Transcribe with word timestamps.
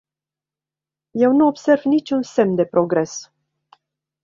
Eu 1.25 1.31
nu 1.35 1.45
observ 1.51 1.81
niciun 1.89 2.21
semn 2.33 2.55
de 2.59 2.65
progres. 2.73 3.13